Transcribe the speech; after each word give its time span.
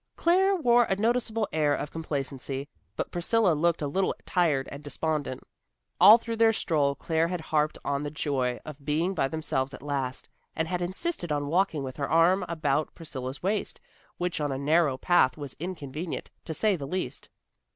Claire 0.15 0.55
wore 0.55 0.85
a 0.85 0.95
noticeable 0.95 1.47
air 1.53 1.75
of 1.75 1.91
complacency, 1.91 2.67
but 2.95 3.11
Priscilla 3.11 3.53
looked 3.53 3.83
a 3.83 3.87
little 3.87 4.15
tired 4.25 4.67
and 4.71 4.83
despondent. 4.83 5.43
All 5.99 6.17
through 6.17 6.37
their 6.37 6.53
stroll 6.53 6.95
Claire 6.95 7.27
had 7.27 7.39
harped 7.39 7.77
on 7.85 8.01
the 8.01 8.09
joy 8.09 8.59
of 8.65 8.83
being 8.83 9.13
by 9.13 9.27
themselves 9.27 9.75
at 9.75 9.83
last, 9.83 10.27
and 10.55 10.67
had 10.67 10.81
insisted 10.81 11.31
on 11.31 11.45
walking 11.45 11.83
with 11.83 11.97
her 11.97 12.09
arm 12.09 12.43
about 12.49 12.95
Priscilla's 12.95 13.43
waist, 13.43 13.79
which 14.17 14.41
on 14.41 14.51
a 14.51 14.57
narrow 14.57 14.97
path 14.97 15.37
was 15.37 15.55
inconvenient, 15.59 16.31
to 16.45 16.53
say 16.55 16.75
the 16.75 16.87
least. 16.87 17.29